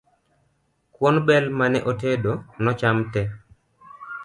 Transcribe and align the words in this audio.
Kuon 0.95 1.15
bel 1.27 1.45
mane 1.57 1.79
otedo 1.91 2.31
nocham 2.63 2.97
tee 3.11 3.29